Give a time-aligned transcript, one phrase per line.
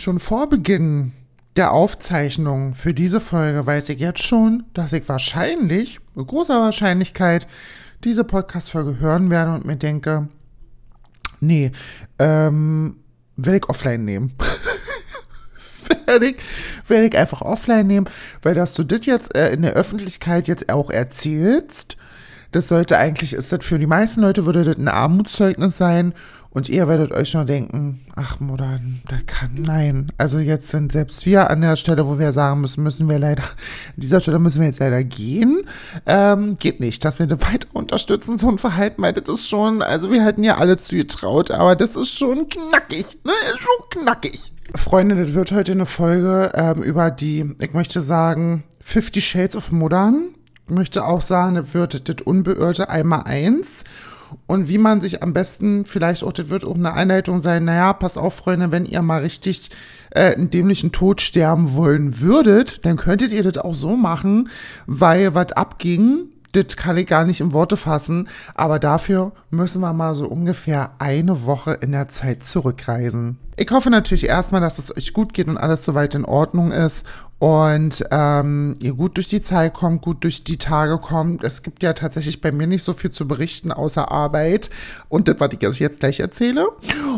[0.00, 1.12] Schon vor Beginn
[1.56, 7.46] der Aufzeichnung für diese Folge weiß ich jetzt schon, dass ich wahrscheinlich, mit großer Wahrscheinlichkeit,
[8.02, 10.28] diese Podcast-Folge hören werde und mir denke,
[11.40, 11.70] nee,
[12.18, 12.96] ähm,
[13.36, 14.32] werde ich offline nehmen.
[16.06, 16.36] werde ich,
[16.88, 18.08] werde ich einfach offline nehmen,
[18.40, 21.98] weil dass du das jetzt äh, in der Öffentlichkeit jetzt auch erzählst,
[22.52, 26.14] das sollte eigentlich, ist das für die meisten Leute würde das ein Armutszeugnis sein
[26.52, 30.10] und ihr werdet euch schon denken, ach Mutter, das kann, nein.
[30.18, 33.44] Also jetzt sind selbst wir an der Stelle, wo wir sagen müssen, müssen wir leider,
[33.44, 35.62] an dieser Stelle müssen wir jetzt leider gehen.
[36.06, 40.10] Ähm, geht nicht, dass wir das weiter unterstützen, so ein Verhalten, das ist schon, also
[40.10, 44.52] wir hätten ja alle zu getraut, aber das ist schon knackig, ne, schon knackig.
[44.74, 49.70] Freunde, das wird heute eine Folge ähm, über die, ich möchte sagen, 50 Shades of
[49.70, 50.34] Modern.
[50.68, 53.84] Ich möchte auch sagen, das wird das Unbeirrte einmal eins
[54.46, 57.92] und wie man sich am besten, vielleicht auch, das wird auch eine Einleitung sein, naja,
[57.92, 59.70] passt auf, Freunde, wenn ihr mal richtig
[60.10, 64.48] äh, einen dämlichen Tod sterben wollen würdet, dann könntet ihr das auch so machen,
[64.86, 69.92] weil was abging, das kann ich gar nicht in Worte fassen, aber dafür müssen wir
[69.92, 73.38] mal so ungefähr eine Woche in der Zeit zurückreisen.
[73.56, 77.04] Ich hoffe natürlich erstmal, dass es euch gut geht und alles soweit in Ordnung ist
[77.38, 81.44] und ähm, ihr gut durch die Zeit kommt, gut durch die Tage kommt.
[81.44, 84.70] Es gibt ja tatsächlich bei mir nicht so viel zu berichten außer Arbeit
[85.08, 86.68] und das, was ich jetzt gleich erzähle.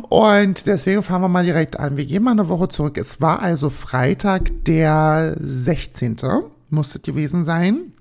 [0.09, 1.97] Und deswegen fahren wir mal direkt an.
[1.97, 2.99] Wir gehen mal eine Woche zurück.
[2.99, 6.17] Es war also Freitag, der 16.
[6.71, 7.92] muss es gewesen sein.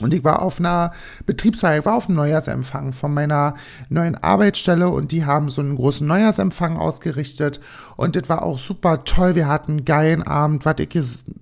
[0.00, 0.92] Und ich war auf einer
[1.24, 3.54] Betriebsfeier, ich war auf einem Neujahrsempfang von meiner
[3.88, 7.60] neuen Arbeitsstelle und die haben so einen großen Neujahrsempfang ausgerichtet
[7.96, 9.36] und das war auch super toll.
[9.36, 10.90] Wir hatten einen geilen Abend, was ich,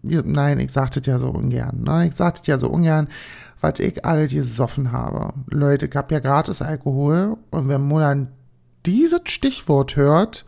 [0.02, 2.06] nein, ich sagte ja so ungern, ne?
[2.06, 3.08] Ich sagte ja so ungern,
[3.60, 5.32] was ich alle gesoffen habe.
[5.50, 8.28] Leute, ich habe ja gratis Alkohol und wenn dann
[8.86, 10.44] dieses Stichwort hört,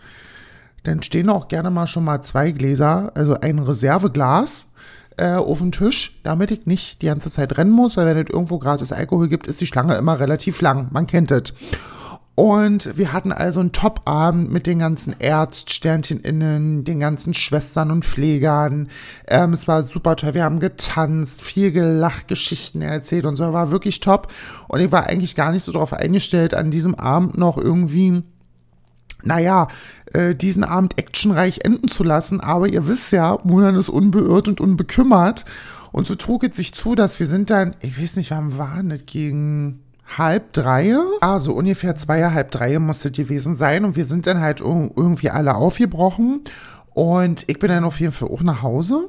[0.85, 4.69] dann stehen auch gerne mal schon mal zwei Gläser, also ein Reserveglas
[5.17, 8.31] äh, auf den Tisch, damit ich nicht die ganze Zeit rennen muss, weil wenn es
[8.33, 10.89] irgendwo gratis Alkohol gibt, ist die Schlange immer relativ lang.
[10.93, 11.53] Man kennt es.
[12.37, 18.91] Und wir hatten also einen Top-Abend mit den ganzen innen, den ganzen Schwestern und Pflegern.
[19.27, 20.35] Ähm, es war super toll.
[20.35, 23.55] Wir haben getanzt, viel gelacht, Geschichten erzählt und so.
[23.55, 24.31] War wirklich top.
[24.69, 28.23] Und ich war eigentlich gar nicht so darauf eingestellt, an diesem Abend noch irgendwie
[29.27, 29.69] naja,
[30.13, 32.41] äh, diesen Abend actionreich enden zu lassen.
[32.41, 35.45] Aber ihr wisst ja, Munan ist unbeirrt und unbekümmert.
[35.93, 38.91] Und so trug es sich zu, dass wir sind dann, ich weiß nicht, wann waren
[38.91, 39.81] das, gegen
[40.17, 40.97] halb drei?
[41.21, 43.85] Ah, so ungefähr zweieinhalb drei musste gewesen sein.
[43.85, 46.43] Und wir sind dann halt irgendwie alle aufgebrochen.
[46.95, 49.09] Und ich bin dann auf jeden Fall auch nach Hause.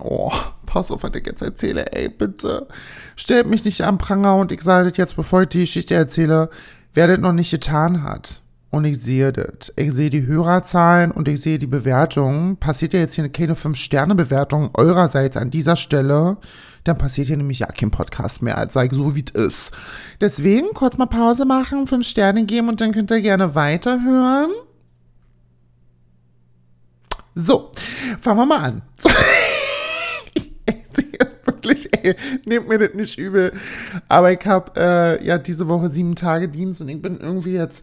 [0.00, 0.32] Oh,
[0.66, 1.92] pass auf, was ich jetzt erzähle.
[1.92, 2.68] Ey, bitte.
[3.16, 6.50] Stellt mich nicht am Pranger und ich sage das jetzt, bevor ich die Geschichte erzähle,
[6.94, 8.40] wer das noch nicht getan hat
[8.70, 9.72] und ich sehe das.
[9.76, 12.56] Ich sehe die Hörerzahlen und ich sehe die Bewertungen.
[12.56, 16.36] Passiert ja jetzt hier keine 5-Sterne-Bewertung eurerseits an dieser Stelle,
[16.84, 19.70] dann passiert hier nämlich ja kein Podcast mehr, als sei so wie es ist.
[20.20, 24.50] Deswegen kurz mal Pause machen, 5 Sterne geben und dann könnt ihr gerne weiterhören.
[27.34, 27.72] So,
[28.20, 28.82] fangen wir mal an.
[31.46, 32.14] wirklich, ey,
[32.46, 33.52] nehmt mir das nicht übel.
[34.08, 37.82] Aber ich habe äh, ja diese Woche sieben Tage Dienst und ich bin irgendwie jetzt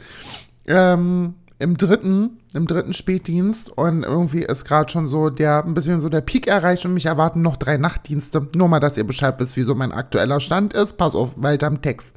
[0.67, 6.01] ähm, im dritten, im dritten Spätdienst und irgendwie ist gerade schon so der, ein bisschen
[6.01, 8.47] so der Peak erreicht und mich erwarten noch drei Nachtdienste.
[8.55, 10.97] Nur mal, dass ihr Bescheid wisst, wieso mein aktueller Stand ist.
[10.97, 12.15] Pass auf, weiter im Text.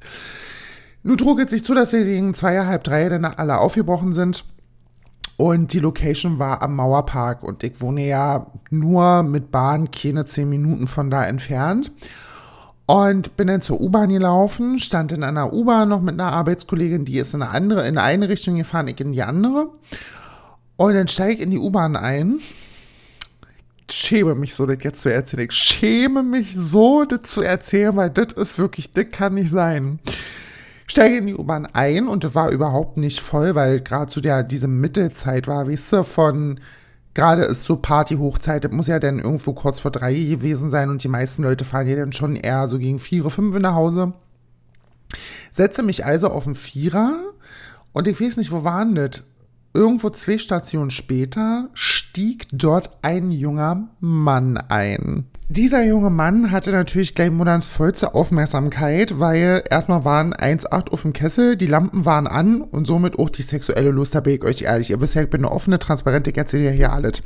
[1.04, 4.44] Nun trug es sich zu, dass wir gegen zwei, halb drei dann alle aufgebrochen sind.
[5.36, 10.48] Und die Location war am Mauerpark und ich wohne ja nur mit Bahn keine zehn
[10.48, 11.92] Minuten von da entfernt.
[12.90, 17.18] Und bin dann zur U-Bahn gelaufen, stand in einer U-Bahn noch mit einer Arbeitskollegin, die
[17.18, 19.68] ist in eine andere, in eine Richtung gefahren, ich in die andere.
[20.76, 22.40] Und dann steige ich in die U-Bahn ein.
[23.90, 25.48] Schäme mich so, das jetzt zu erzählen.
[25.50, 29.98] Ich schäme mich so, das zu erzählen, weil das ist wirklich, das kann nicht sein.
[30.86, 34.42] Steige in die U-Bahn ein und das war überhaupt nicht voll, weil gerade zu der,
[34.42, 36.58] diese Mittelzeit war, weißt du, von
[37.18, 41.02] gerade ist so Party-Hochzeit, das muss ja dann irgendwo kurz vor drei gewesen sein und
[41.02, 44.12] die meisten Leute fahren ja dann schon eher so gegen vier, fünf nach Hause.
[45.50, 47.18] Setze mich also auf den Vierer
[47.92, 49.24] und ich weiß nicht, wo waren das?
[49.74, 55.26] Irgendwo zwei Stationen später stieg dort ein junger Mann ein.
[55.50, 61.14] Dieser junge Mann hatte natürlich gleich Moderns vollste Aufmerksamkeit, weil erstmal waren 1,8 auf dem
[61.14, 64.60] Kessel, die Lampen waren an und somit auch die sexuelle Lust, da bin ich euch
[64.60, 64.90] ehrlich.
[64.90, 67.22] Ihr wisst ja, ich bin eine offene, transparente, ich erzähle hier alles.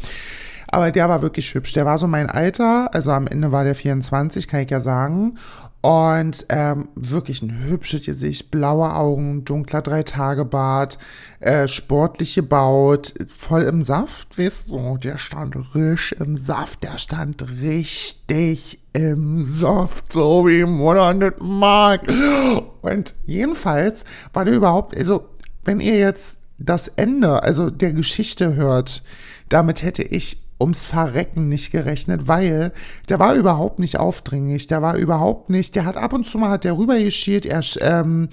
[0.68, 1.72] Aber der war wirklich hübsch.
[1.72, 5.36] Der war so mein Alter, also am Ende war der 24, kann ich ja sagen.
[5.82, 10.96] Und ähm, wirklich ein hübsches Gesicht, blaue Augen, dunkler Drei-Tage-Bart,
[11.40, 17.44] äh, sportlich gebaut, voll im Saft, weißt du, der stand richtig im Saft, der stand
[17.60, 22.02] richtig im Saft, so wie Mutter nicht mag.
[22.82, 25.28] Und jedenfalls war der überhaupt, also
[25.64, 29.02] wenn ihr jetzt das Ende, also der Geschichte hört,
[29.48, 32.72] damit hätte ich ums Verrecken nicht gerechnet, weil
[33.08, 36.50] der war überhaupt nicht aufdringlich, der war überhaupt nicht, der hat ab und zu mal
[36.50, 38.28] hat der rübergeschielt, er ähm,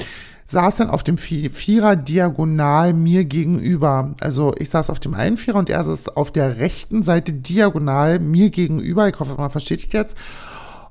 [0.50, 4.16] saß dann auf dem Vierer diagonal mir gegenüber.
[4.20, 8.20] Also ich saß auf dem einen Vierer und er saß auf der rechten Seite diagonal
[8.20, 9.08] mir gegenüber.
[9.08, 10.18] Ich hoffe, man versteht dich jetzt.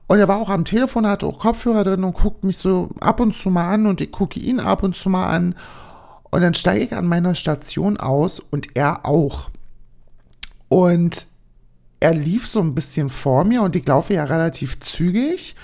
[0.07, 3.21] Und er war auch am Telefon, hatte auch Kopfhörer drin und guckt mich so ab
[3.21, 5.55] und zu mal an und ich gucke ihn ab und zu mal an.
[6.31, 9.51] Und dann steige ich an meiner Station aus und er auch.
[10.69, 11.27] Und
[12.01, 15.57] er lief so ein bisschen vor mir und ich laufe ja relativ zügig.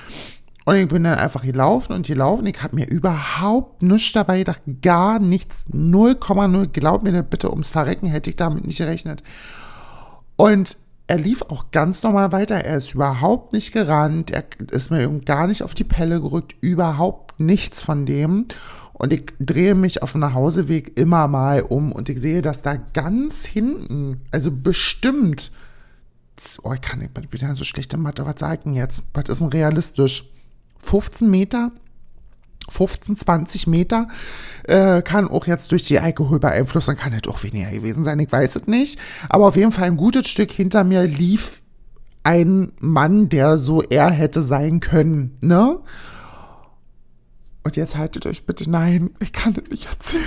[0.65, 2.47] Und ich bin dann einfach gelaufen und gelaufen.
[2.47, 6.69] Ich habe mir überhaupt nichts dabei gedacht, gar nichts, 0,0.
[6.69, 9.23] Glaub mir bitte, ums Verrecken hätte ich damit nicht gerechnet.
[10.37, 12.57] Und er lief auch ganz normal weiter.
[12.57, 14.31] Er ist überhaupt nicht gerannt.
[14.31, 16.55] Er ist mir gar nicht auf die Pelle gerückt.
[16.63, 18.47] Überhaupt nichts von dem.
[18.95, 22.77] Und ich drehe mich auf dem Nachhauseweg immer mal um und ich sehe, dass da
[22.77, 25.51] ganz hinten, also bestimmt,
[26.63, 29.03] oh, ich kann nicht, ich bin ja so schlecht im Mathe, was sagen jetzt?
[29.13, 30.31] Was ist denn realistisch?
[30.79, 31.73] 15 Meter?
[32.71, 34.09] 15, 20 Meter
[34.63, 38.33] äh, kann auch jetzt durch die Alkohol beeinflussen, kann halt auch weniger gewesen sein, ich
[38.33, 38.99] weiß es nicht.
[39.29, 41.63] Aber auf jeden Fall ein gutes Stück hinter mir lief
[42.23, 45.79] ein Mann, der so er hätte sein können, ne?
[47.65, 50.23] Und jetzt haltet euch bitte, nein, ich kann das nicht erzählen.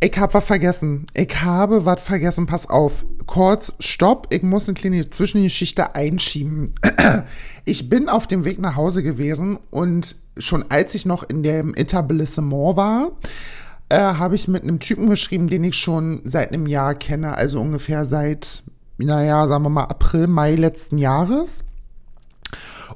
[0.00, 1.06] Ich habe was vergessen.
[1.14, 2.46] Ich habe was vergessen.
[2.46, 3.06] Pass auf.
[3.26, 4.26] Kurz, stopp.
[4.28, 6.74] Ich muss eine kleine Zwischengeschichte einschieben.
[7.64, 11.74] Ich bin auf dem Weg nach Hause gewesen und schon als ich noch in dem
[11.74, 13.12] Etablissement war,
[13.88, 17.36] äh, habe ich mit einem Typen geschrieben, den ich schon seit einem Jahr kenne.
[17.36, 18.64] Also ungefähr seit,
[18.98, 21.62] naja, sagen wir mal April, Mai letzten Jahres.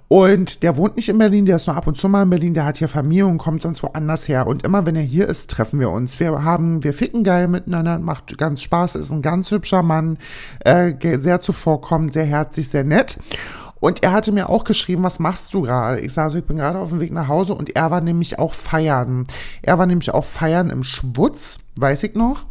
[0.09, 2.55] Und der wohnt nicht in Berlin, der ist nur ab und zu mal in Berlin,
[2.55, 4.47] der hat hier Familie und kommt sonst woanders her.
[4.47, 6.19] Und immer wenn er hier ist, treffen wir uns.
[6.21, 10.19] Wir haben, wir ficken geil miteinander, macht ganz Spaß, ist ein ganz hübscher Mann,
[10.61, 13.19] äh, sehr zuvorkommend, sehr herzlich, sehr nett.
[13.79, 16.01] Und er hatte mir auch geschrieben, was machst du gerade?
[16.01, 18.39] Ich sage, also, ich bin gerade auf dem Weg nach Hause und er war nämlich
[18.39, 19.27] auch feiern.
[19.63, 22.47] Er war nämlich auch feiern im Schwutz, weiß ich noch.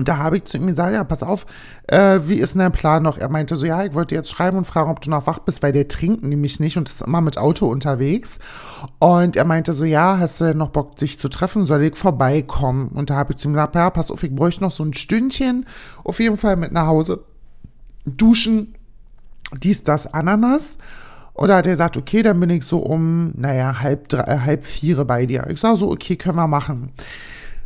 [0.00, 1.44] Und da habe ich zu ihm gesagt, ja, pass auf,
[1.86, 3.18] äh, wie ist denn dein Plan noch?
[3.18, 5.62] Er meinte so, ja, ich wollte jetzt schreiben und fragen, ob du noch wach bist,
[5.62, 8.38] weil der trinkt nämlich nicht und ist immer mit Auto unterwegs.
[8.98, 11.66] Und er meinte so, ja, hast du denn noch Bock, dich zu treffen?
[11.66, 12.88] Soll ich vorbeikommen?
[12.88, 14.94] Und da habe ich zu ihm gesagt, ja, pass auf, ich bräuchte noch so ein
[14.94, 15.66] Stündchen,
[16.02, 17.22] auf jeden Fall mit nach Hause
[18.06, 18.74] duschen,
[19.62, 20.78] dies, das, Ananas.
[21.34, 24.64] Oder hat er gesagt, okay, dann bin ich so um, naja, halb, drei, äh, halb
[24.64, 25.46] vier bei dir.
[25.50, 26.92] Ich sage so, okay, können wir machen.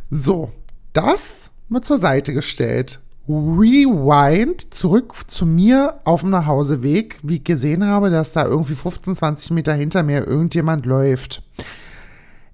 [0.09, 0.51] So,
[0.91, 2.99] das mal zur Seite gestellt.
[3.27, 9.15] Rewind zurück zu mir auf dem Nachhauseweg, wie ich gesehen habe, dass da irgendwie 15,
[9.15, 11.41] 20 Meter hinter mir irgendjemand läuft.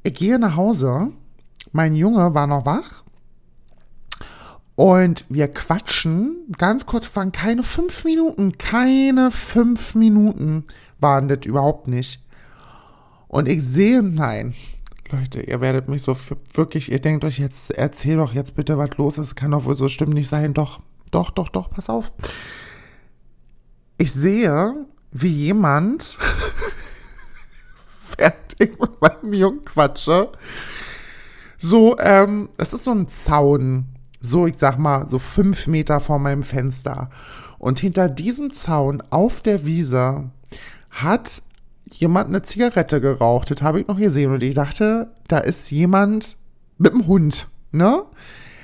[0.04, 1.10] Ich gehe nach Hause,
[1.74, 3.04] mein Junge war noch wach
[4.76, 10.64] und wir quatschen, ganz kurz, waren keine fünf Minuten, keine fünf Minuten
[11.00, 12.22] waren das überhaupt nicht.
[13.28, 14.54] Und ich sehe, nein,
[15.12, 16.16] Leute, ihr werdet mich so
[16.54, 19.36] wirklich, ihr denkt euch jetzt, erzähl doch jetzt bitte, was los ist.
[19.36, 20.54] Kann doch wohl so stimmt nicht sein.
[20.54, 20.80] Doch,
[21.12, 22.14] doch, doch, doch, pass auf.
[23.98, 26.18] Ich sehe, wie jemand,
[28.18, 30.32] fertig mit meinem Jungen quatsche,
[31.58, 33.86] so, ähm, es ist so ein Zaun,
[34.20, 37.10] so, ich sag mal, so fünf Meter vor meinem Fenster.
[37.60, 40.32] Und hinter diesem Zaun auf der Wiese
[40.90, 41.44] hat
[41.94, 43.52] jemand eine Zigarette geraucht.
[43.52, 44.32] Das habe ich noch gesehen.
[44.32, 46.38] Und ich dachte, da ist jemand
[46.78, 48.04] mit dem Hund, ne?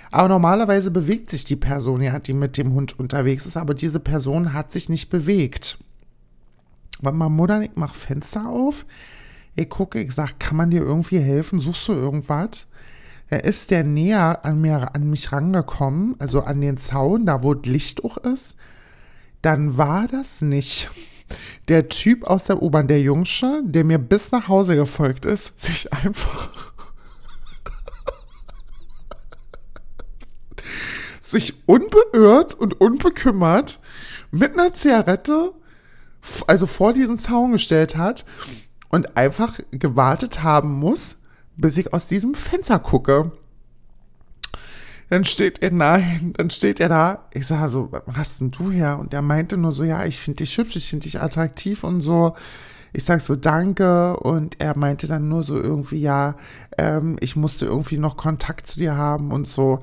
[0.10, 4.00] Aber normalerweise bewegt sich die Person ja, die mit dem Hund unterwegs ist, aber diese
[4.00, 5.77] Person hat sich nicht bewegt.
[7.01, 8.86] Weil meine Mutter, ich mach Fenster auf,
[9.55, 11.60] ich gucke, ich sag, kann man dir irgendwie helfen?
[11.60, 12.67] Suchst du irgendwas?
[13.29, 17.53] Er ist der näher an, mir, an mich rangekommen, also an den Zaun, da wo
[17.53, 18.55] Licht auch ist.
[19.41, 20.89] Dann war das nicht
[21.67, 25.91] der Typ aus der U-Bahn, der Jungsche, der mir bis nach Hause gefolgt ist, sich
[25.93, 26.50] einfach
[31.22, 33.79] sich unbeirrt und unbekümmert
[34.31, 35.53] mit einer Zigarette,
[36.48, 38.25] also vor diesen Zaun gestellt hat
[38.89, 41.19] und einfach gewartet haben muss,
[41.55, 43.31] bis ich aus diesem Fenster gucke.
[45.10, 47.28] Dann steht er, nein, dann steht er da.
[47.34, 49.00] Ich sage so, was hast denn du her?
[49.00, 52.02] Und er meinte nur so, ja, ich finde dich hübsch, ich finde dich attraktiv und
[52.02, 52.36] so.
[52.92, 56.36] Ich sag so Danke und er meinte dann nur so irgendwie, ja,
[56.78, 59.82] ähm, ich musste irgendwie noch Kontakt zu dir haben und so.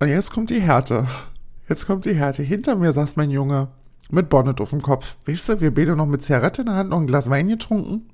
[0.00, 1.06] Und jetzt kommt die Härte.
[1.68, 2.42] Jetzt kommt die Härte.
[2.42, 3.68] Hinter mir saß mein Junge
[4.10, 5.16] mit Bonnet auf dem Kopf.
[5.26, 8.08] Weißt du, wir beide noch mit Zigarette in der Hand, noch ein Glas Wein getrunken.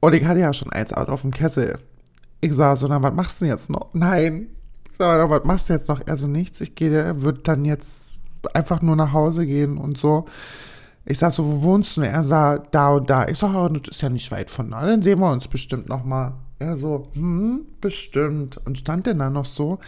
[0.00, 1.78] Und ich hatte ja schon eins out auf dem Kessel.
[2.46, 3.88] Ich sah so, na, was machst du denn jetzt noch?
[3.92, 4.48] Nein.
[4.84, 6.00] Ich sag, was machst du jetzt noch?
[6.06, 6.60] Er so, nichts.
[6.60, 8.18] Ich gehe, wird dann jetzt
[8.54, 10.26] einfach nur nach Hause gehen und so.
[11.04, 12.02] Ich sag so, wo wohnst du?
[12.02, 13.26] Er sah da und da.
[13.26, 14.86] Ich sag, oh, das ist ja nicht weit von da.
[14.86, 16.34] Dann sehen wir uns bestimmt noch mal.
[16.60, 18.60] Er so, hm, bestimmt.
[18.64, 19.78] Und stand denn da noch so?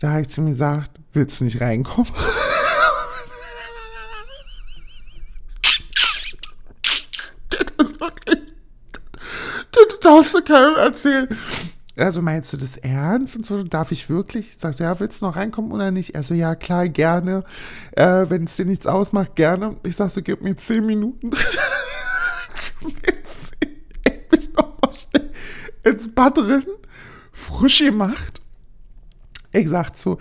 [0.00, 2.10] Da habe ich zu ihm gesagt, willst du nicht reinkommen?
[9.88, 11.28] das darfst du keinem erzählen.
[11.96, 13.62] Also meinst du das ernst und so?
[13.62, 14.56] Darf ich wirklich?
[14.58, 16.14] Sagst du, ja, willst du noch reinkommen oder nicht?
[16.14, 17.44] Er so, ja, klar, gerne.
[17.92, 19.76] Äh, Wenn es dir nichts ausmacht, gerne.
[19.84, 21.32] Ich sag so, gib mir zehn Minuten.
[22.80, 22.80] ich
[24.30, 25.30] mich noch mal
[25.84, 26.64] ins Bad drin,
[27.32, 28.41] frisch gemacht.
[29.52, 30.18] Ich sag zu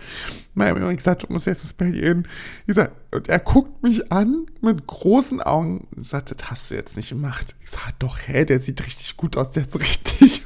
[0.54, 2.28] meinem Junge, ich sag, du musst jetzt ins Bett gehen.
[2.68, 6.76] Ich sag, und er guckt mich an mit großen Augen und sagt, das hast du
[6.76, 7.56] jetzt nicht gemacht.
[7.64, 10.42] Ich sag, doch, hä, der sieht richtig gut aus, der ist richtig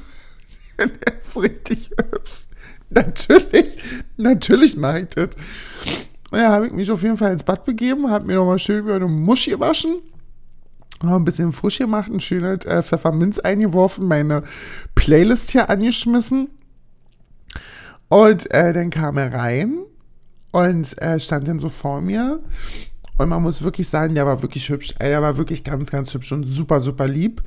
[0.77, 2.45] der ist richtig hübsch.
[2.89, 3.77] Natürlich,
[4.17, 5.29] natürlich mache ich das.
[6.31, 8.95] Ja, habe ich mich auf jeden Fall ins Bad begeben, habe mir nochmal schön über
[8.95, 10.01] eine Muschi gewaschen,
[11.01, 14.43] ein bisschen frisch gemacht, ein schönes äh, Pfefferminz eingeworfen, meine
[14.95, 16.49] Playlist hier angeschmissen.
[18.09, 19.77] Und äh, dann kam er rein
[20.51, 22.39] und äh, stand dann so vor mir.
[23.17, 24.93] Und man muss wirklich sagen, der war wirklich hübsch.
[24.99, 27.41] Er war wirklich ganz, ganz hübsch und super, super lieb.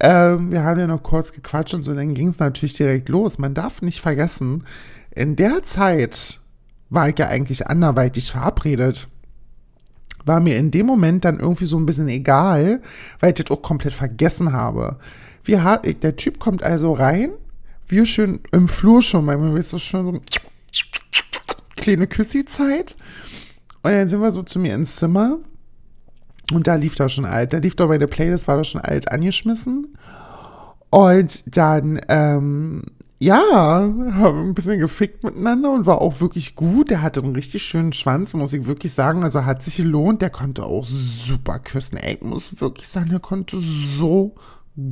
[0.00, 3.38] Ähm, wir haben ja noch kurz gequatscht und so, dann ging es natürlich direkt los.
[3.38, 4.64] Man darf nicht vergessen,
[5.10, 6.40] in der Zeit
[6.90, 9.08] war ich ja eigentlich anderweitig verabredet.
[10.26, 12.80] War mir in dem Moment dann irgendwie so ein bisschen egal,
[13.20, 14.98] weil ich das auch komplett vergessen habe.
[15.44, 15.62] Wir
[16.02, 17.30] der Typ kommt also rein,
[17.88, 20.20] wir schön im Flur schon, weil man wisst schon so
[21.76, 22.96] kleine Küssi-Zeit.
[23.82, 25.38] Und dann sind wir so zu mir ins Zimmer
[26.52, 27.52] und da lief da schon alt.
[27.52, 29.96] Da lief doch bei der Playlist, war da schon alt angeschmissen.
[30.90, 32.82] Und dann, ähm,
[33.18, 36.90] ja, haben wir ein bisschen gefickt miteinander und war auch wirklich gut.
[36.90, 39.22] Der hatte einen richtig schönen Schwanz, muss ich wirklich sagen.
[39.24, 40.22] Also hat sich gelohnt.
[40.22, 41.96] Der konnte auch super küssen.
[41.96, 44.34] Ey, ich muss wirklich sagen, der konnte so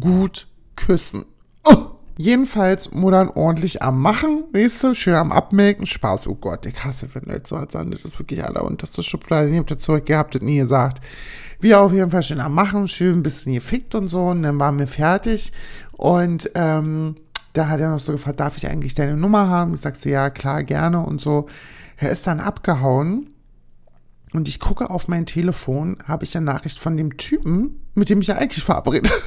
[0.01, 1.25] gut küssen.
[1.65, 1.91] Oh!
[2.17, 7.09] Jedenfalls Muttern ordentlich am Machen, weißt du, schön am Abmelken, Spaß, oh Gott, ich hasse,
[7.15, 10.35] wenn Leute so als das ist wirklich aller unterste Schublade, ich hab das Zeug gehabt,
[10.35, 11.03] das nie gesagt.
[11.61, 14.61] Wir auf jeden Fall schön am Machen, schön ein bisschen gefickt und so, und dann
[14.61, 15.53] waren wir fertig
[15.93, 17.17] und, ähm,
[17.53, 19.75] da hat er noch so gefragt, darf ich eigentlich deine Nummer haben?
[19.75, 21.49] Ich sag so, ja, klar, gerne und so.
[21.99, 23.31] Er ist dann abgehauen
[24.33, 28.21] und ich gucke auf mein Telefon, habe ich eine Nachricht von dem Typen, mit dem
[28.21, 29.13] ich ja eigentlich verabredet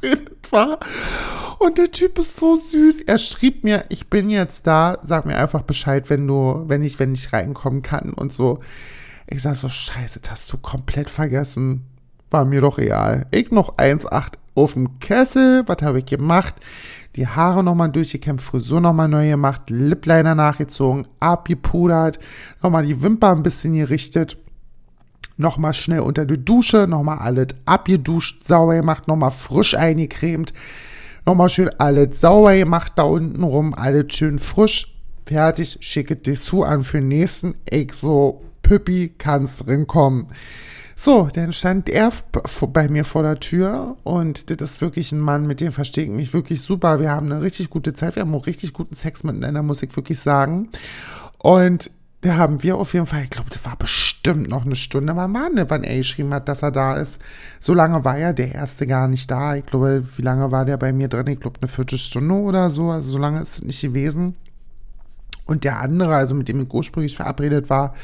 [0.00, 0.78] verabredet war.
[1.58, 3.02] Und der Typ ist so süß.
[3.02, 6.98] Er schrieb mir, ich bin jetzt da, sag mir einfach Bescheid, wenn du, wenn ich,
[6.98, 8.60] wenn ich reinkommen kann und so.
[9.26, 11.84] Ich sag so, scheiße, das hast du komplett vergessen.
[12.30, 13.26] War mir doch real.
[13.30, 15.64] Ich noch 1,8 auf dem Kessel.
[15.66, 16.54] Was habe ich gemacht?
[17.16, 22.20] Die Haare nochmal durchgekämpft, Frisur nochmal neu gemacht, Lippliner nachgezogen, abgepudert,
[22.62, 24.38] nochmal die Wimper ein bisschen gerichtet
[25.38, 30.52] nochmal schnell unter die Dusche, nochmal alles abgeduscht, sauber gemacht, nochmal frisch eingecremt,
[31.24, 34.94] nochmal schön alles sauber gemacht da unten rum, alles schön frisch,
[35.26, 40.28] fertig, schicke Dessous an für den nächsten, ich so, Püppi, kannst kommen.
[41.00, 42.12] So, dann stand er
[42.72, 46.10] bei mir vor der Tür und das ist wirklich ein Mann, mit dem verstehe ich
[46.10, 46.98] mich wirklich super.
[46.98, 49.94] Wir haben eine richtig gute Zeit, wir haben auch richtig guten Sex miteinander, muss ich
[49.94, 50.70] wirklich sagen.
[51.38, 55.14] Und da haben wir auf jeden Fall, ich glaube, das war bestimmt noch eine Stunde,
[55.14, 57.22] weil Mann, wann er geschrieben hat, dass er da ist.
[57.60, 59.54] So lange war ja der erste gar nicht da.
[59.54, 61.28] Ich glaube, wie lange war der bei mir drin?
[61.28, 62.90] Ich glaube, eine Viertelstunde oder so.
[62.90, 64.34] Also so lange ist es nicht gewesen.
[65.46, 67.94] Und der andere, also mit dem ich ursprünglich verabredet war,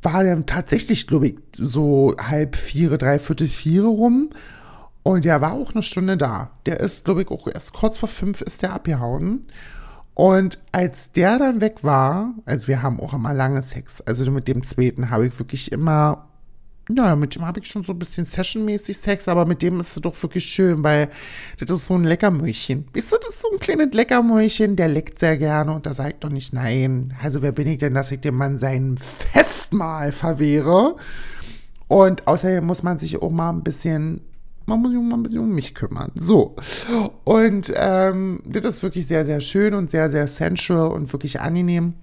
[0.00, 4.30] war der tatsächlich, glaube ich, so halb vier, dreiviertel vier rum.
[5.02, 6.50] Und der war auch eine Stunde da.
[6.64, 9.46] Der ist, glaube ich, auch erst kurz vor fünf ist der abgehauen.
[10.14, 14.46] Und als der dann weg war, also wir haben auch immer lange Sex, also mit
[14.46, 16.28] dem zweiten habe ich wirklich immer,
[16.88, 19.96] ja, mit dem habe ich schon so ein bisschen sessionmäßig Sex, aber mit dem ist
[19.96, 21.08] es doch wirklich schön, weil
[21.58, 22.86] das ist so ein Leckermäulchen.
[22.94, 26.22] Weißt du, das ist so ein kleines Leckermäulchen, der leckt sehr gerne und da sagt
[26.22, 27.14] doch nicht nein.
[27.20, 30.94] Also wer bin ich denn, dass ich dem Mann sein Festmahl verwehre?
[31.88, 34.20] Und außerdem muss man sich auch mal ein bisschen
[34.66, 36.10] man muss sich mal ein bisschen um mich kümmern.
[36.14, 36.56] So.
[37.24, 41.94] Und ähm, das ist wirklich sehr, sehr schön und sehr, sehr sensual und wirklich angenehm.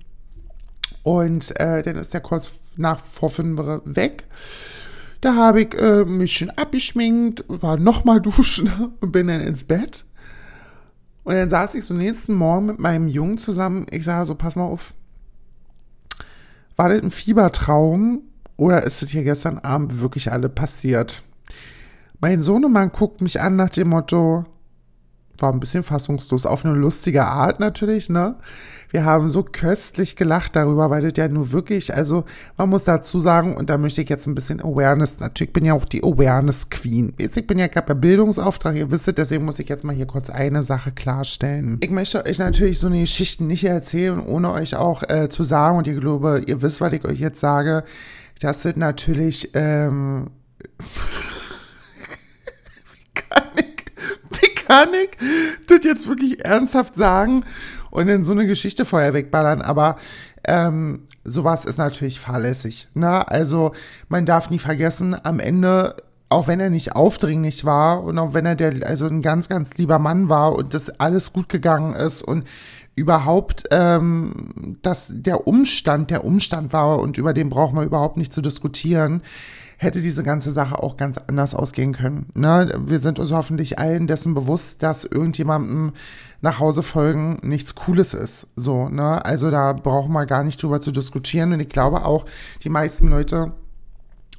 [1.03, 4.25] Und äh, dann ist der kurz nach vor fünf weg.
[5.21, 10.05] Da habe ich äh, mich schön abgeschminkt, war nochmal duschen und bin dann ins Bett.
[11.23, 13.85] Und dann saß ich so nächsten Morgen mit meinem Jungen zusammen.
[13.91, 14.93] Ich sage so, pass mal auf.
[16.75, 18.23] War das ein Fiebertraum
[18.57, 21.23] oder ist das hier gestern Abend wirklich alle passiert?
[22.21, 24.45] Mein Sohnemann guckt mich an nach dem Motto,
[25.39, 28.35] war ein bisschen fassungslos, auf eine lustige Art natürlich, ne?
[28.91, 32.25] Wir haben so köstlich gelacht darüber, weil das ja nur wirklich, also
[32.57, 35.65] man muss dazu sagen, und da möchte ich jetzt ein bisschen Awareness, natürlich, ich bin
[35.65, 37.13] ja auch die Awareness Queen.
[37.17, 40.29] Ich bin ja gerade bei Bildungsauftrag, ihr wisst, deswegen muss ich jetzt mal hier kurz
[40.29, 41.79] eine Sache klarstellen.
[41.81, 45.79] Ich möchte euch natürlich so eine Geschichte nicht erzählen, ohne euch auch äh, zu sagen,
[45.79, 47.83] und ich glaube, ihr wisst, was ich euch jetzt sage,
[48.41, 50.27] das sind natürlich, ähm,
[54.71, 54.89] kann
[55.67, 57.43] das jetzt wirklich ernsthaft sagen
[57.89, 59.97] und in so eine Geschichte vorher wegballern, aber
[60.45, 62.87] ähm, sowas ist natürlich fahrlässig.
[62.93, 63.27] Ne?
[63.27, 63.73] Also
[64.07, 65.97] man darf nie vergessen, am Ende
[66.29, 69.73] auch wenn er nicht aufdringlich war und auch wenn er der, also ein ganz, ganz
[69.73, 72.47] lieber Mann war und das alles gut gegangen ist und
[72.95, 78.31] überhaupt, ähm, dass der Umstand der Umstand war und über den brauchen wir überhaupt nicht
[78.31, 79.23] zu diskutieren,
[79.81, 82.27] hätte diese ganze Sache auch ganz anders ausgehen können.
[82.35, 82.71] Ne?
[82.85, 85.93] Wir sind uns hoffentlich allen dessen bewusst, dass irgendjemandem
[86.39, 88.45] nach Hause folgen nichts Cooles ist.
[88.55, 89.25] So, ne?
[89.25, 91.53] Also da brauchen wir gar nicht drüber zu diskutieren.
[91.53, 92.25] Und ich glaube auch,
[92.63, 93.53] die meisten Leute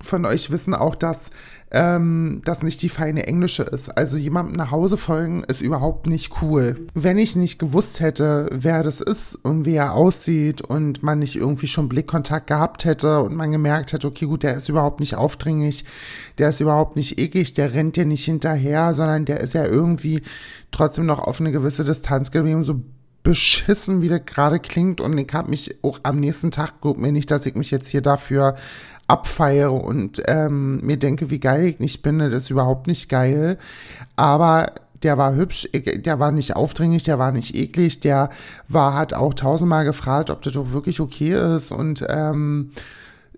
[0.02, 1.30] von euch wissen auch, dass
[1.70, 3.96] ähm, das nicht die feine Englische ist.
[3.96, 6.86] Also jemandem nach Hause folgen ist überhaupt nicht cool.
[6.92, 11.36] Wenn ich nicht gewusst hätte, wer das ist und wie er aussieht und man nicht
[11.36, 15.14] irgendwie schon Blickkontakt gehabt hätte und man gemerkt hätte, okay, gut, der ist überhaupt nicht
[15.14, 15.84] aufdringlich,
[16.38, 20.22] der ist überhaupt nicht eklig, der rennt dir nicht hinterher, sondern der ist ja irgendwie
[20.72, 22.82] trotzdem noch auf eine gewisse Distanz geblieben, so
[23.22, 25.00] beschissen, wie das gerade klingt.
[25.00, 27.88] Und ich habe mich auch am nächsten Tag, guck mir nicht, dass ich mich jetzt
[27.88, 28.56] hier dafür
[29.08, 33.58] abfeiere und ähm, mir denke, wie geil ich nicht bin, das ist überhaupt nicht geil.
[34.16, 38.30] Aber der war hübsch, der war nicht aufdringlich, der war nicht eklig, der
[38.68, 42.72] war, hat auch tausendmal gefragt, ob das doch wirklich okay ist und ähm,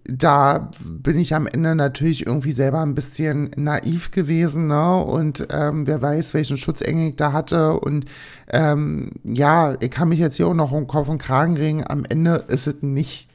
[0.07, 5.03] da bin ich am Ende natürlich irgendwie selber ein bisschen naiv gewesen, ne?
[5.03, 7.81] Und ähm, wer weiß, welchen Schutzengel ich da hatte.
[7.81, 8.05] Und
[8.51, 11.85] ähm, ja, ich kann mich jetzt hier auch noch um Kopf und Kragen regen.
[11.87, 13.29] Am Ende ist es nicht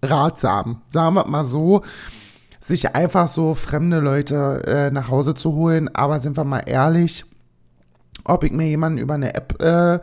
[0.00, 1.82] ratsam, sagen wir mal so,
[2.60, 5.92] sich einfach so fremde Leute äh, nach Hause zu holen.
[5.92, 7.24] Aber sind wir mal ehrlich,
[8.24, 9.98] ob ich mir jemanden über eine App äh,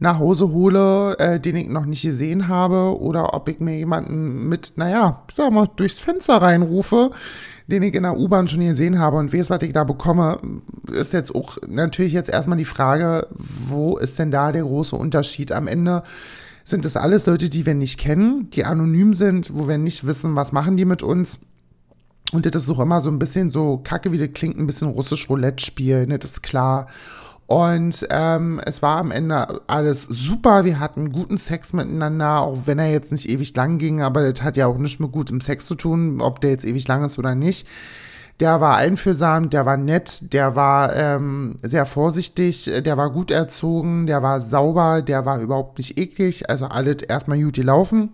[0.00, 4.48] nach Hause hole, äh, den ich noch nicht gesehen habe, oder ob ich mir jemanden
[4.48, 7.10] mit, naja, sag mal, durchs Fenster reinrufe,
[7.66, 10.38] den ich in der U-Bahn schon gesehen habe und weiß, was ich da bekomme,
[10.92, 15.52] ist jetzt auch natürlich jetzt erstmal die Frage, wo ist denn da der große Unterschied
[15.52, 16.02] am Ende?
[16.68, 20.36] sind das alles Leute, die wir nicht kennen, die anonym sind, wo wir nicht wissen,
[20.36, 21.46] was machen die mit uns.
[22.30, 24.88] Und das ist auch immer so ein bisschen so kacke, wie das klingt, ein bisschen
[24.88, 26.88] russisch Roulette spielen, das ist klar.
[27.48, 30.66] Und ähm, es war am Ende alles super.
[30.66, 34.42] Wir hatten guten Sex miteinander, auch wenn er jetzt nicht ewig lang ging, aber das
[34.42, 37.18] hat ja auch nichts mit gutem Sex zu tun, ob der jetzt ewig lang ist
[37.18, 37.66] oder nicht.
[38.38, 44.06] Der war einfühlsam, der war nett, der war ähm, sehr vorsichtig, der war gut erzogen,
[44.06, 46.50] der war sauber, der war überhaupt nicht eklig.
[46.50, 48.10] Also alles erstmal gut gelaufen.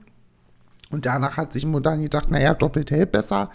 [0.92, 3.50] Und danach hat sich Modern gedacht, naja, doppelt hält besser.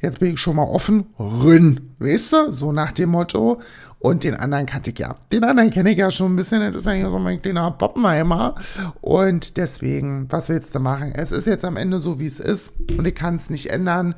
[0.00, 1.06] Jetzt bin ich schon mal offen.
[1.18, 2.52] Rünn, weißt du?
[2.52, 3.60] So nach dem Motto.
[3.98, 5.16] Und den anderen kannte ich ja.
[5.32, 6.60] Den anderen kenne ich ja schon ein bisschen.
[6.60, 8.54] Das ist eigentlich so mein kleiner Poppenheimer.
[9.00, 11.12] Und deswegen, was willst du machen?
[11.14, 12.74] Es ist jetzt am Ende so, wie es ist.
[12.98, 14.14] Und ich kann es nicht ändern.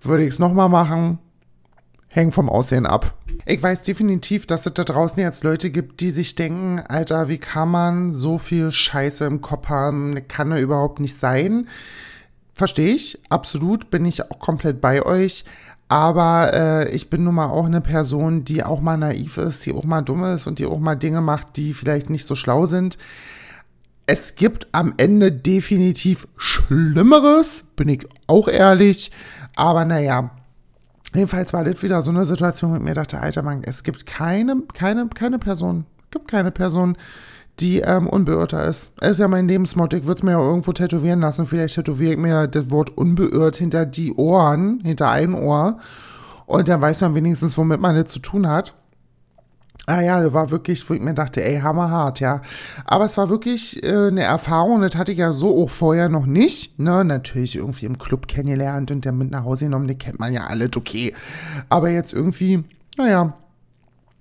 [0.00, 1.18] Würde ich es nochmal machen?
[2.08, 3.14] Hängt vom Aussehen ab.
[3.44, 7.38] Ich weiß definitiv, dass es da draußen jetzt Leute gibt, die sich denken, Alter, wie
[7.38, 10.26] kann man so viel Scheiße im Kopf haben?
[10.26, 11.68] Kann er überhaupt nicht sein.
[12.58, 15.44] Verstehe ich, absolut, bin ich auch komplett bei euch.
[15.86, 19.72] Aber äh, ich bin nun mal auch eine Person, die auch mal naiv ist, die
[19.72, 22.66] auch mal dumm ist und die auch mal Dinge macht, die vielleicht nicht so schlau
[22.66, 22.98] sind.
[24.06, 29.12] Es gibt am Ende definitiv Schlimmeres, bin ich auch ehrlich.
[29.54, 30.30] Aber naja,
[31.14, 34.56] jedenfalls war das wieder so eine Situation mit mir, dachte, alter Mann, es gibt keine,
[34.74, 36.96] keine, keine Person, gibt keine Person,
[37.60, 38.92] die ähm, unbeirrter ist.
[38.98, 39.96] Das ist ja mein Lebensmotto.
[39.96, 41.46] Ich würde es mir ja irgendwo tätowieren lassen.
[41.46, 45.78] Vielleicht tätowiere ich mir das Wort unbeirrt hinter die Ohren, hinter ein Ohr.
[46.46, 48.74] Und dann weiß man wenigstens, womit man das zu tun hat.
[49.86, 52.42] Ah ja, war wirklich, wo ich mir dachte, ey, hammerhart, ja.
[52.84, 56.26] Aber es war wirklich äh, eine Erfahrung, das hatte ich ja so auch vorher noch
[56.26, 56.78] nicht.
[56.78, 57.06] Ne?
[57.06, 60.46] Natürlich irgendwie im Club kennengelernt und der mit nach Hause genommen, den kennt man ja
[60.46, 61.14] alles, okay.
[61.70, 62.64] Aber jetzt irgendwie,
[62.98, 63.34] naja,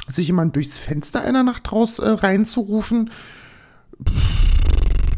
[0.10, 3.12] sich jemand durchs Fenster einer Nacht raus äh, reinzurufen,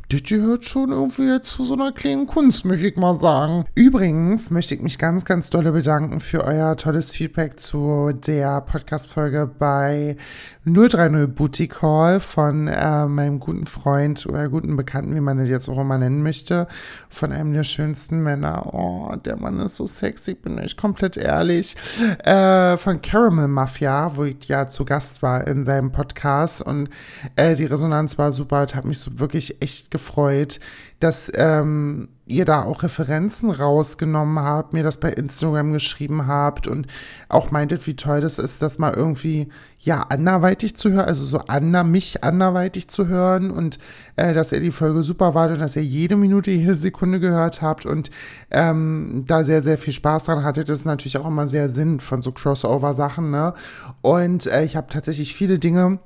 [0.10, 3.66] das gehört schon irgendwie zu so einer kleinen Kunst, möchte ich mal sagen.
[3.76, 9.48] Übrigens möchte ich mich ganz, ganz dolle bedanken für euer tolles Feedback zu der Podcast-Folge
[9.60, 10.18] bei
[10.66, 15.70] 030 Boutique Hall von äh, meinem guten Freund oder guten Bekannten, wie man das jetzt
[15.70, 16.68] auch immer nennen möchte,
[17.08, 18.74] von einem der schönsten Männer.
[18.74, 21.76] Oh, der Mann ist so sexy, bin ich komplett ehrlich.
[22.24, 26.90] Äh, von Caramel Mafia, wo ich ja zu Gast war in seinem Podcast und
[27.36, 29.99] äh, die Resonanz war super, hat mich so wirklich echt gefreut,
[31.00, 36.88] dass ähm, ihr da auch Referenzen rausgenommen habt, mir das bei Instagram geschrieben habt und
[37.28, 41.40] auch meintet, wie toll das ist, das mal irgendwie, ja, anderweitig zu hören, also so
[41.40, 43.80] ander, mich anderweitig zu hören und
[44.16, 47.62] äh, dass ihr die Folge super war und dass ihr jede Minute, jede Sekunde gehört
[47.62, 48.12] habt und
[48.52, 50.70] ähm, da sehr, sehr viel Spaß dran hattet.
[50.70, 53.54] Das ist natürlich auch immer sehr Sinn von so Crossover-Sachen, ne?
[54.02, 56.00] Und äh, ich habe tatsächlich viele Dinge,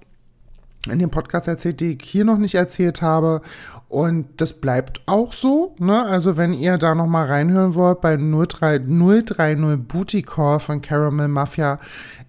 [0.91, 3.41] in dem Podcast erzählt, die ich hier noch nicht erzählt habe.
[3.87, 5.75] Und das bleibt auch so.
[5.79, 6.03] Ne?
[6.05, 8.87] Also wenn ihr da noch mal reinhören wollt bei 030,
[9.25, 11.79] 030 Booty Call von Caramel Mafia,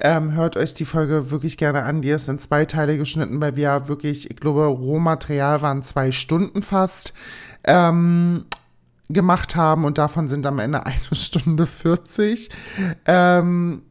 [0.00, 2.02] ähm, hört euch die Folge wirklich gerne an.
[2.02, 6.62] Die ist in zwei Teile geschnitten, weil wir wirklich, ich glaube, Rohmaterial waren zwei Stunden
[6.62, 7.12] fast.
[7.64, 8.44] Ähm,
[9.10, 12.48] gemacht haben und davon sind am Ende eine Stunde 40.
[13.06, 13.82] Ähm,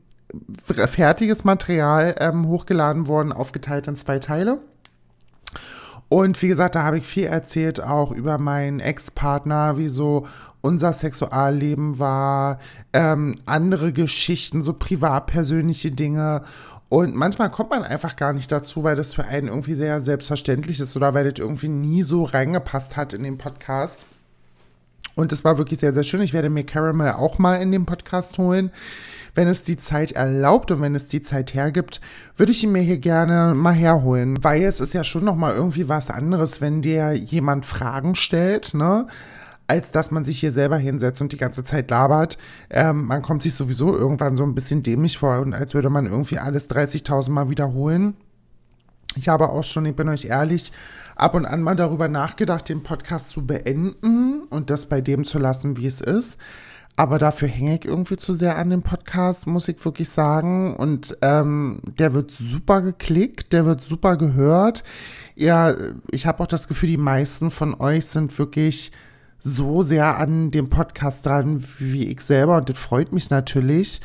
[0.66, 4.60] fertiges Material ähm, hochgeladen worden, aufgeteilt in zwei Teile.
[6.10, 10.28] Und wie gesagt, da habe ich viel erzählt, auch über meinen Ex-Partner, wie so
[10.62, 12.60] unser Sexualleben war,
[12.94, 16.44] ähm, andere Geschichten, so privat persönliche Dinge.
[16.90, 20.80] Und manchmal kommt man einfach gar nicht dazu, weil das für einen irgendwie sehr selbstverständlich
[20.80, 24.04] ist oder weil das irgendwie nie so reingepasst hat in den Podcast.
[25.16, 26.22] Und es war wirklich sehr, sehr schön.
[26.22, 28.72] Ich werde mir Caramel auch mal in den Podcast holen
[29.36, 32.02] wenn es die Zeit erlaubt und wenn es die Zeit hergibt,
[32.38, 35.54] würde ich ihn mir hier gerne mal herholen, weil es ist ja schon noch mal
[35.54, 39.08] irgendwie was anderes, wenn dir jemand Fragen stellt, ne?
[39.66, 42.38] als dass man sich hier selber hinsetzt und die ganze Zeit labert.
[42.70, 46.06] Ähm, man kommt sich sowieso irgendwann so ein bisschen dämlich vor und als würde man
[46.06, 48.16] irgendwie alles 30.000 Mal wiederholen.
[49.16, 50.72] Ich habe auch schon, ich bin euch ehrlich,
[51.16, 55.40] ab und an mal darüber nachgedacht, den Podcast zu beenden und das bei dem zu
[55.40, 56.40] lassen, wie es ist.
[56.96, 60.76] Aber dafür hänge ich irgendwie zu sehr an dem Podcast, muss ich wirklich sagen.
[60.76, 64.84] Und ähm, der wird super geklickt, der wird super gehört.
[65.36, 65.76] Ja,
[66.12, 68.92] ich habe auch das Gefühl, die meisten von euch sind wirklich
[69.40, 72.58] so sehr an dem Podcast dran wie ich selber.
[72.58, 74.00] Und das freut mich natürlich,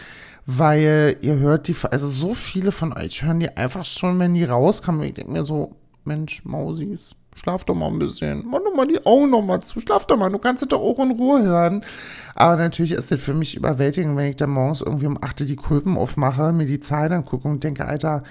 [0.50, 4.44] weil ihr hört die, also so viele von euch hören die einfach schon, wenn die
[4.44, 5.02] rauskommen.
[5.02, 8.44] Ich denke mir so, Mensch, Mausis, Schlaf doch mal ein bisschen.
[8.48, 9.78] Mach doch mal die Augen noch mal zu.
[9.78, 10.30] Schlaf doch mal.
[10.30, 11.82] Du kannst es doch auch in Ruhe hören.
[12.34, 15.56] Aber natürlich ist es für mich überwältigend, wenn ich dann morgens irgendwie um 8 die
[15.56, 18.22] Kulpen aufmache, mir die Zahlen angucke und denke, Alter,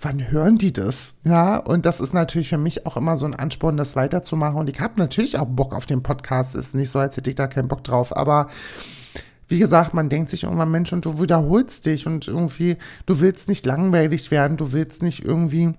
[0.00, 1.14] wann hören die das?
[1.24, 4.58] Ja, und das ist natürlich für mich auch immer so ein Ansporn, das weiterzumachen.
[4.58, 6.54] Und ich habe natürlich auch Bock auf den Podcast.
[6.54, 8.14] Ist nicht so, als hätte ich da keinen Bock drauf.
[8.14, 8.48] Aber
[9.54, 13.48] wie gesagt, man denkt sich irgendwann, Mensch, und du wiederholst dich und irgendwie, du willst
[13.48, 15.74] nicht langweilig werden, du willst nicht irgendwie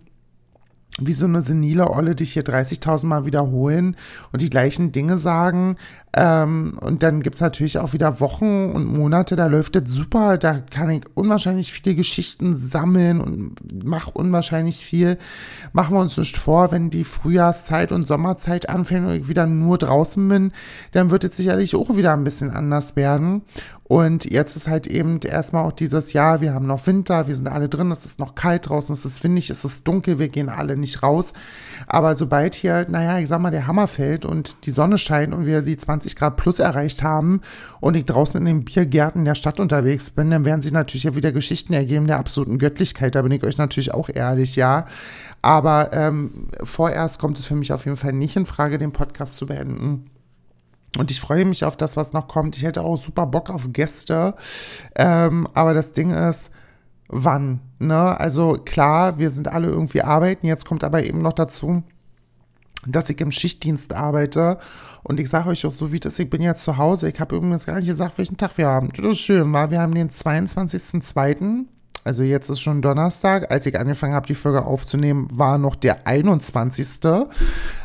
[0.99, 3.97] wie so eine senile Olle dich hier 30.000 Mal wiederholen
[4.31, 5.75] und die gleichen Dinge sagen.
[6.13, 10.37] Ähm, und dann gibt es natürlich auch wieder Wochen und Monate, da läuft das super.
[10.37, 15.17] Da kann ich unwahrscheinlich viele Geschichten sammeln und mache unwahrscheinlich viel.
[15.73, 19.77] Machen wir uns nicht vor, wenn die Frühjahrszeit und Sommerzeit anfängt und ich wieder nur
[19.77, 20.53] draußen bin,
[20.93, 23.41] dann wird es sicherlich auch wieder ein bisschen anders werden.
[23.87, 27.47] Und jetzt ist halt eben erstmal auch dieses Jahr, wir haben noch Winter, wir sind
[27.47, 30.49] alle drin, es ist noch kalt draußen, es ist windig, es ist dunkel, wir gehen
[30.49, 31.33] alle nicht raus.
[31.85, 35.45] Aber sobald hier, naja, ich sag mal, der Hammer fällt und die Sonne scheint und
[35.45, 37.41] wir die 20 Grad plus erreicht haben
[37.79, 41.15] und ich draußen in den Biergärten der Stadt unterwegs bin, dann werden sich natürlich ja
[41.15, 43.13] wieder Geschichten ergeben der absoluten Göttlichkeit.
[43.13, 44.87] Da bin ich euch natürlich auch ehrlich, ja.
[45.43, 49.35] Aber ähm, vorerst kommt es für mich auf jeden Fall nicht in Frage, den Podcast
[49.35, 50.09] zu beenden.
[50.97, 52.55] Und ich freue mich auf das, was noch kommt.
[52.55, 54.35] Ich hätte auch super Bock auf Gäste.
[54.95, 56.51] Ähm, aber das Ding ist,
[57.07, 57.59] wann?
[57.79, 58.19] Ne?
[58.19, 60.47] Also klar, wir sind alle irgendwie arbeiten.
[60.47, 61.83] Jetzt kommt aber eben noch dazu,
[62.85, 64.57] dass ich im Schichtdienst arbeite.
[65.03, 67.09] Und ich sage euch auch so, wie das, ich bin jetzt zu Hause.
[67.09, 68.89] Ich habe übrigens gar nicht gesagt, welchen Tag wir haben.
[68.95, 69.71] Das ist schön, war.
[69.71, 71.65] Wir haben den 22.02.
[72.05, 73.51] Also jetzt ist schon Donnerstag.
[73.51, 76.87] Als ich angefangen habe, die Folge aufzunehmen, war noch der 21.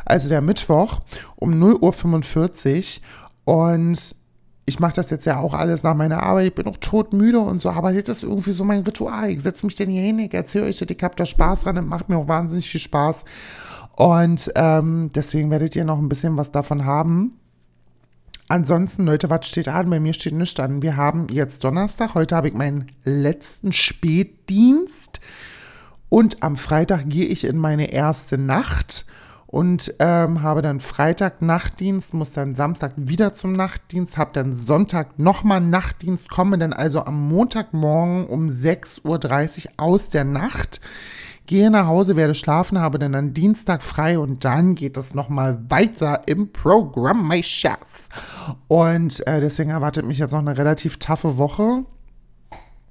[0.05, 0.99] Also der Mittwoch
[1.35, 2.99] um 0.45
[3.45, 3.55] Uhr.
[3.55, 4.15] Und
[4.65, 6.47] ich mache das jetzt ja auch alles nach meiner Arbeit.
[6.47, 9.31] Ich bin auch todmüde und so, aber das ist irgendwie so mein Ritual.
[9.31, 11.85] Ich setze mich denn hier hin, ich erzähle euch, ich habe da Spaß dran, das
[11.85, 13.25] macht mir auch wahnsinnig viel Spaß.
[13.95, 17.40] Und ähm, deswegen werdet ihr noch ein bisschen was davon haben.
[18.51, 19.89] Ansonsten, Leute, was steht an?
[19.89, 20.81] Bei mir steht nichts an.
[20.81, 22.15] Wir haben jetzt Donnerstag.
[22.15, 25.21] Heute habe ich meinen letzten Spätdienst.
[26.09, 29.05] Und am Freitag gehe ich in meine erste Nacht.
[29.47, 35.17] und ähm, habe dann Freitag Nachtdienst, muss dann Samstag wieder zum Nachtdienst, habe dann Sonntag
[35.17, 40.81] nochmal Nachtdienst, komme dann also am Montagmorgen um 6.30 Uhr aus der Nacht
[41.45, 45.59] gehe nach Hause, werde schlafen, habe dann am Dienstag frei und dann geht es nochmal
[45.69, 48.07] weiter im Programm My Chefs.
[48.67, 51.83] Und äh, deswegen erwartet mich jetzt noch eine relativ taffe Woche.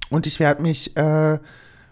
[0.09, 1.39] Und ich werde mich äh,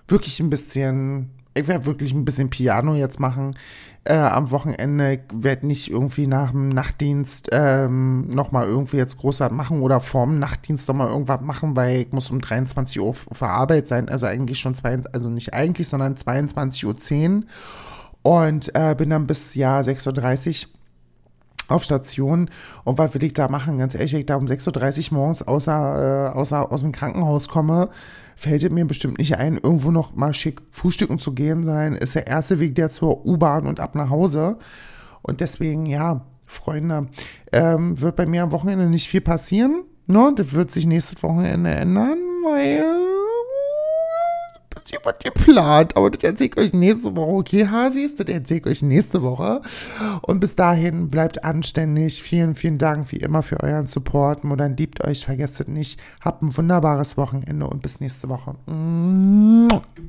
[0.08, 3.56] wirklich ein bisschen, ich werde wirklich ein bisschen Piano jetzt machen
[4.04, 5.13] äh, am Wochenende.
[5.13, 10.39] Ich werde nicht irgendwie nach dem Nachtdienst ähm, nochmal irgendwie jetzt großartig machen oder vorm
[10.39, 14.10] Nachtdienst nochmal irgendwas machen, weil ich muss um 23 Uhr auf Arbeit sein.
[14.10, 17.43] Also eigentlich schon zwei, also nicht eigentlich, sondern 22.10 Uhr.
[18.22, 20.69] Und äh, bin dann bis ja 6.30 Uhr
[21.69, 22.50] auf Station.
[22.84, 23.78] Und was will ich da machen?
[23.78, 27.89] Ganz ehrlich, ich da um 6.30 Uhr morgens außer, äh, außer aus dem Krankenhaus komme,
[28.39, 32.15] fällt es mir bestimmt nicht ein, irgendwo noch mal schick frühstücken zu gehen, sondern ist
[32.15, 34.58] der erste Weg der zur U-Bahn und ab nach Hause.
[35.21, 37.08] Und deswegen, ja, Freunde,
[37.52, 39.84] ähm, wird bei mir am Wochenende nicht viel passieren.
[40.08, 40.32] Ne?
[40.38, 42.82] Das wird sich nächstes Wochenende ändern, weil
[44.89, 45.95] bisschen was geplant.
[45.95, 47.32] Aber das erzähle ich euch nächste Woche.
[47.32, 49.62] Okay, Hasis, das erzähle ich euch nächste Woche.
[50.21, 52.21] Und bis dahin bleibt anständig.
[52.21, 54.43] Vielen, vielen Dank wie immer für euren Support.
[54.43, 55.25] Modern liebt euch.
[55.25, 55.99] Vergesst es nicht.
[56.21, 58.56] Habt ein wunderbares Wochenende und bis nächste Woche.